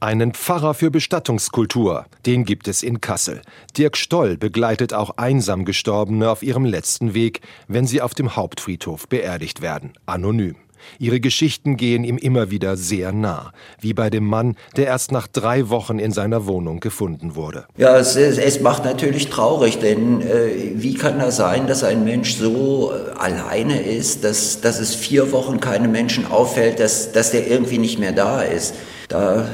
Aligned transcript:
Einen 0.00 0.32
Pfarrer 0.32 0.74
für 0.74 0.92
Bestattungskultur, 0.92 2.06
den 2.24 2.44
gibt 2.44 2.68
es 2.68 2.84
in 2.84 3.00
Kassel. 3.00 3.42
Dirk 3.76 3.96
Stoll 3.96 4.36
begleitet 4.36 4.94
auch 4.94 5.16
einsam 5.16 5.64
Gestorbene 5.64 6.30
auf 6.30 6.44
ihrem 6.44 6.64
letzten 6.64 7.14
Weg, 7.14 7.40
wenn 7.66 7.84
sie 7.84 8.00
auf 8.00 8.14
dem 8.14 8.36
Hauptfriedhof 8.36 9.08
beerdigt 9.08 9.60
werden, 9.60 9.94
anonym. 10.06 10.54
Ihre 11.00 11.18
Geschichten 11.18 11.76
gehen 11.76 12.04
ihm 12.04 12.16
immer 12.16 12.52
wieder 12.52 12.76
sehr 12.76 13.10
nah, 13.10 13.52
wie 13.80 13.92
bei 13.92 14.08
dem 14.08 14.24
Mann, 14.24 14.54
der 14.76 14.86
erst 14.86 15.10
nach 15.10 15.26
drei 15.26 15.68
Wochen 15.68 15.98
in 15.98 16.12
seiner 16.12 16.46
Wohnung 16.46 16.78
gefunden 16.78 17.34
wurde. 17.34 17.66
Ja, 17.76 17.96
es, 17.98 18.14
es 18.14 18.60
macht 18.60 18.84
natürlich 18.84 19.28
traurig, 19.30 19.80
denn 19.80 20.20
äh, 20.20 20.74
wie 20.76 20.94
kann 20.94 21.18
das 21.18 21.38
sein, 21.38 21.66
dass 21.66 21.82
ein 21.82 22.04
Mensch 22.04 22.36
so 22.36 22.92
äh, 22.92 23.18
alleine 23.18 23.82
ist, 23.82 24.22
dass, 24.22 24.60
dass 24.60 24.78
es 24.78 24.94
vier 24.94 25.32
Wochen 25.32 25.58
keine 25.58 25.88
Menschen 25.88 26.24
auffällt, 26.24 26.78
dass, 26.78 27.10
dass 27.10 27.32
der 27.32 27.48
irgendwie 27.48 27.78
nicht 27.78 27.98
mehr 27.98 28.12
da 28.12 28.42
ist? 28.42 28.76
Da 29.08 29.48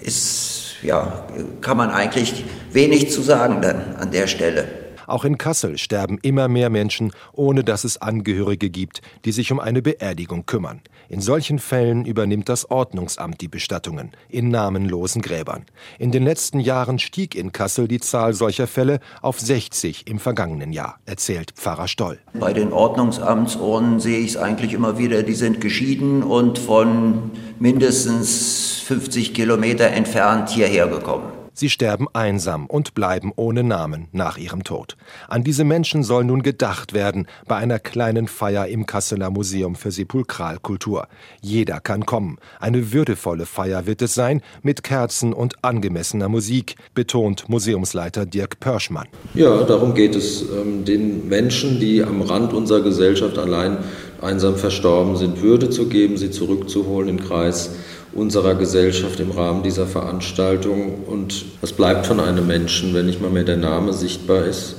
ist, 0.00 0.76
ja, 0.82 1.26
kann 1.60 1.76
man 1.76 1.90
eigentlich 1.90 2.44
wenig 2.72 3.10
zu 3.10 3.22
sagen 3.22 3.60
dann 3.60 3.96
an 3.96 4.10
der 4.10 4.26
Stelle. 4.26 4.87
Auch 5.08 5.24
in 5.24 5.38
Kassel 5.38 5.78
sterben 5.78 6.18
immer 6.20 6.48
mehr 6.48 6.68
Menschen, 6.68 7.12
ohne 7.32 7.64
dass 7.64 7.84
es 7.84 7.96
Angehörige 7.96 8.68
gibt, 8.68 9.00
die 9.24 9.32
sich 9.32 9.50
um 9.50 9.58
eine 9.58 9.80
Beerdigung 9.80 10.44
kümmern. 10.44 10.82
In 11.08 11.22
solchen 11.22 11.58
Fällen 11.58 12.04
übernimmt 12.04 12.50
das 12.50 12.70
Ordnungsamt 12.70 13.40
die 13.40 13.48
Bestattungen 13.48 14.10
in 14.28 14.50
namenlosen 14.50 15.22
Gräbern. 15.22 15.64
In 15.98 16.12
den 16.12 16.24
letzten 16.24 16.60
Jahren 16.60 16.98
stieg 16.98 17.34
in 17.34 17.52
Kassel 17.52 17.88
die 17.88 18.00
Zahl 18.00 18.34
solcher 18.34 18.66
Fälle 18.66 19.00
auf 19.22 19.40
60 19.40 20.06
im 20.06 20.18
vergangenen 20.18 20.74
Jahr, 20.74 20.98
erzählt 21.06 21.52
Pfarrer 21.52 21.88
Stoll. 21.88 22.18
Bei 22.34 22.52
den 22.52 22.70
Ordnungsamtsurnen 22.70 24.00
sehe 24.00 24.18
ich 24.18 24.32
es 24.32 24.36
eigentlich 24.36 24.74
immer 24.74 24.98
wieder, 24.98 25.22
die 25.22 25.32
sind 25.32 25.62
geschieden 25.62 26.22
und 26.22 26.58
von 26.58 27.30
mindestens 27.58 28.82
50 28.84 29.32
Kilometer 29.32 29.86
entfernt 29.86 30.50
hierher 30.50 30.86
gekommen. 30.86 31.37
Sie 31.58 31.70
sterben 31.70 32.06
einsam 32.12 32.66
und 32.66 32.94
bleiben 32.94 33.32
ohne 33.34 33.64
Namen 33.64 34.06
nach 34.12 34.38
ihrem 34.38 34.62
Tod. 34.62 34.96
An 35.26 35.42
diese 35.42 35.64
Menschen 35.64 36.04
soll 36.04 36.22
nun 36.22 36.42
gedacht 36.42 36.92
werden 36.92 37.26
bei 37.48 37.56
einer 37.56 37.80
kleinen 37.80 38.28
Feier 38.28 38.68
im 38.68 38.86
Kasseler 38.86 39.30
Museum 39.30 39.74
für 39.74 39.90
Sepulkralkultur. 39.90 41.08
Jeder 41.40 41.80
kann 41.80 42.06
kommen. 42.06 42.38
Eine 42.60 42.92
würdevolle 42.92 43.44
Feier 43.44 43.86
wird 43.86 44.02
es 44.02 44.14
sein, 44.14 44.40
mit 44.62 44.84
Kerzen 44.84 45.32
und 45.32 45.56
angemessener 45.64 46.28
Musik, 46.28 46.76
betont 46.94 47.48
Museumsleiter 47.48 48.24
Dirk 48.24 48.60
Pörschmann. 48.60 49.08
Ja, 49.34 49.64
darum 49.64 49.94
geht 49.94 50.14
es, 50.14 50.42
ähm, 50.42 50.84
den 50.84 51.28
Menschen, 51.28 51.80
die 51.80 52.04
am 52.04 52.22
Rand 52.22 52.52
unserer 52.52 52.82
Gesellschaft 52.82 53.36
allein 53.36 53.78
einsam 54.20 54.54
verstorben 54.54 55.16
sind, 55.16 55.42
Würde 55.42 55.70
zu 55.70 55.88
geben, 55.88 56.18
sie 56.18 56.30
zurückzuholen 56.30 57.08
den 57.08 57.20
Kreis 57.20 57.70
unserer 58.12 58.54
Gesellschaft 58.54 59.20
im 59.20 59.30
Rahmen 59.30 59.62
dieser 59.62 59.86
Veranstaltung. 59.86 61.04
Und 61.04 61.44
was 61.60 61.72
bleibt 61.72 62.06
von 62.06 62.20
einem 62.20 62.46
Menschen, 62.46 62.94
wenn 62.94 63.06
nicht 63.06 63.20
mal 63.20 63.30
mehr 63.30 63.44
der 63.44 63.56
Name 63.56 63.92
sichtbar 63.92 64.44
ist? 64.44 64.76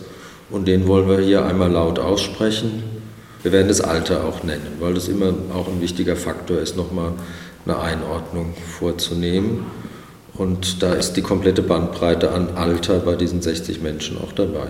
Und 0.50 0.68
den 0.68 0.88
wollen 0.88 1.08
wir 1.08 1.20
hier 1.20 1.46
einmal 1.46 1.72
laut 1.72 2.00
aussprechen. 2.00 2.84
Wir 3.44 3.52
werden 3.52 3.68
das 3.68 3.82
Alter 3.82 4.26
auch 4.26 4.44
nennen, 4.44 4.78
weil 4.80 4.94
das 4.94 5.08
immer 5.08 5.34
auch 5.54 5.68
ein 5.68 5.80
wichtiger 5.80 6.16
Faktor 6.16 6.60
ist, 6.60 6.76
nochmal 6.76 7.14
eine 7.66 7.80
Einordnung 7.80 8.54
vorzunehmen. 8.78 9.66
Und 10.34 10.82
da 10.82 10.94
ist 10.94 11.14
die 11.14 11.22
komplette 11.22 11.62
Bandbreite 11.62 12.32
an 12.32 12.50
Alter 12.56 13.00
bei 13.00 13.16
diesen 13.16 13.42
60 13.42 13.82
Menschen 13.82 14.18
auch 14.18 14.34
dabei 14.34 14.70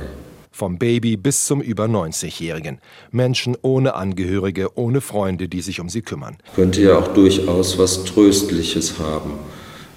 vom 0.51 0.77
Baby 0.77 1.17
bis 1.17 1.45
zum 1.45 1.61
über 1.61 1.85
90-Jährigen. 1.85 2.79
Menschen 3.11 3.55
ohne 3.61 3.95
Angehörige, 3.95 4.77
ohne 4.77 5.01
Freunde, 5.01 5.47
die 5.47 5.61
sich 5.61 5.79
um 5.79 5.89
sie 5.89 6.01
kümmern. 6.01 6.37
Könnte 6.55 6.81
ja 6.81 6.97
auch 6.97 7.07
durchaus 7.09 7.77
was 7.77 8.03
Tröstliches 8.03 8.99
haben 8.99 9.33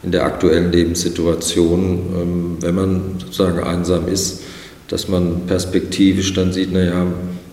in 0.02 0.12
der 0.12 0.24
aktuellen 0.24 0.72
Lebenssituation, 0.72 1.82
ähm, 1.82 2.56
wenn 2.60 2.74
man 2.74 3.14
sozusagen 3.18 3.60
einsam 3.60 4.08
ist, 4.08 4.42
dass 4.88 5.08
man 5.08 5.46
perspektivisch 5.46 6.34
dann 6.34 6.52
sieht, 6.52 6.72
naja, 6.72 7.06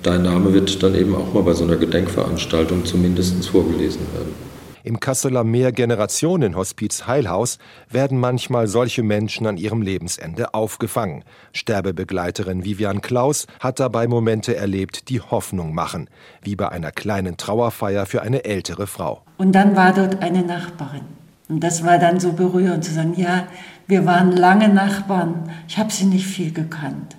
dein 0.03 0.23
Name 0.23 0.53
wird 0.53 0.81
dann 0.81 0.95
eben 0.95 1.15
auch 1.15 1.33
mal 1.33 1.43
bei 1.43 1.53
so 1.53 1.63
einer 1.63 1.77
Gedenkveranstaltung 1.77 2.85
zumindest 2.85 3.47
vorgelesen 3.47 4.01
werden. 4.13 4.48
Im 4.89 4.99
Kasseler 4.99 5.43
Mehrgenerationenhospiz 5.43 7.05
Heilhaus 7.05 7.59
werden 7.91 8.19
manchmal 8.19 8.67
solche 8.67 9.03
Menschen 9.03 9.45
an 9.45 9.55
ihrem 9.55 9.83
Lebensende 9.83 10.55
aufgefangen. 10.55 11.23
Sterbebegleiterin 11.53 12.65
Vivian 12.65 13.01
Klaus 13.01 13.45
hat 13.59 13.79
dabei 13.79 14.07
Momente 14.07 14.55
erlebt, 14.55 15.09
die 15.09 15.21
Hoffnung 15.21 15.75
machen, 15.75 16.09
wie 16.41 16.55
bei 16.55 16.69
einer 16.69 16.91
kleinen 16.91 17.37
Trauerfeier 17.37 18.07
für 18.07 18.23
eine 18.23 18.45
ältere 18.45 18.87
Frau. 18.87 19.21
Und 19.37 19.51
dann 19.51 19.75
war 19.75 19.93
dort 19.93 20.23
eine 20.23 20.41
Nachbarin. 20.41 21.05
Und 21.49 21.59
das 21.59 21.85
war 21.85 21.99
dann 21.99 22.19
so 22.19 22.33
berührend 22.33 22.83
zu 22.83 22.91
sagen, 22.91 23.13
ja, 23.15 23.45
wir 23.85 24.07
waren 24.07 24.31
lange 24.31 24.69
Nachbarn, 24.69 25.51
ich 25.67 25.77
habe 25.77 25.91
sie 25.91 26.05
nicht 26.05 26.25
viel 26.25 26.51
gekannt. 26.51 27.15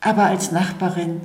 Aber 0.00 0.26
als 0.26 0.52
Nachbarin 0.52 1.20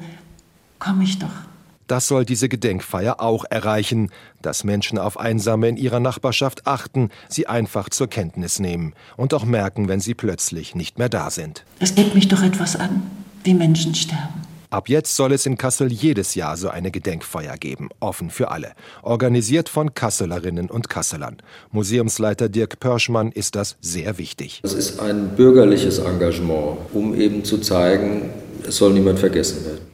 komme 0.80 1.04
ich 1.04 1.20
doch 1.20 1.51
das 1.92 2.08
soll 2.08 2.24
diese 2.24 2.48
Gedenkfeier 2.48 3.20
auch 3.20 3.44
erreichen, 3.50 4.12
dass 4.42 4.64
Menschen 4.64 4.98
auf 4.98 5.20
Einsame 5.20 5.68
in 5.68 5.76
ihrer 5.76 6.00
Nachbarschaft 6.00 6.66
achten, 6.66 7.10
sie 7.28 7.48
einfach 7.48 7.90
zur 7.90 8.08
Kenntnis 8.08 8.60
nehmen 8.60 8.94
und 9.18 9.34
auch 9.34 9.44
merken, 9.44 9.90
wenn 9.90 10.00
sie 10.00 10.14
plötzlich 10.14 10.74
nicht 10.74 10.98
mehr 10.98 11.10
da 11.10 11.30
sind. 11.30 11.66
Es 11.80 11.94
geht 11.94 12.16
mich 12.16 12.30
doch 12.30 12.44
etwas 12.44 12.78
an, 12.78 13.04
wie 13.44 13.54
Menschen 13.54 13.94
sterben. 13.94 14.42
Ab 14.70 14.88
jetzt 14.88 15.18
soll 15.18 15.34
es 15.34 15.46
in 15.46 15.58
Kassel 15.58 15.92
jedes 15.92 16.34
Jahr 16.34 16.56
so 16.56 16.70
eine 16.70 16.92
Gedenkfeier 16.92 17.58
geben, 17.58 17.90
offen 18.00 18.30
für 18.30 18.52
alle. 18.52 18.72
Organisiert 19.02 19.68
von 19.68 19.94
Kasselerinnen 19.94 20.70
und 20.70 20.88
Kasselern. 20.88 21.38
Museumsleiter 21.72 22.48
Dirk 22.48 22.80
Pörschmann 22.80 23.34
ist 23.34 23.56
das 23.56 23.76
sehr 23.82 24.18
wichtig. 24.18 24.62
Es 24.64 24.74
ist 24.74 25.02
ein 25.02 25.36
bürgerliches 25.36 26.00
Engagement, 26.00 26.78
um 26.94 27.14
eben 27.20 27.44
zu 27.44 27.58
zeigen, 27.58 28.30
es 28.66 28.78
soll 28.78 28.94
niemand 28.94 29.20
vergessen 29.20 29.66
werden. 29.66 29.91